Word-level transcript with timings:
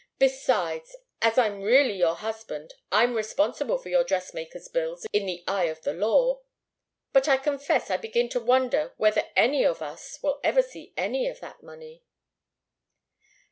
"Besides, 0.17 0.95
as 1.21 1.37
I'm 1.37 1.61
really 1.61 1.93
your 1.95 2.15
husband, 2.15 2.73
I'm 2.91 3.13
responsible 3.13 3.77
for 3.77 3.89
your 3.89 4.03
dressmaker's 4.03 4.67
bills 4.67 5.05
in 5.13 5.27
the 5.27 5.43
eye 5.47 5.65
of 5.65 5.83
the 5.83 5.93
law. 5.93 6.41
But, 7.13 7.27
I 7.27 7.37
confess, 7.37 7.91
I 7.91 7.97
begin 7.97 8.27
to 8.29 8.39
wonder 8.39 8.95
whether 8.97 9.27
any 9.35 9.63
of 9.63 9.79
us 9.83 10.17
will 10.23 10.39
ever 10.43 10.63
see 10.63 10.91
any 10.97 11.27
of 11.27 11.39
that 11.41 11.61
money." 11.61 12.03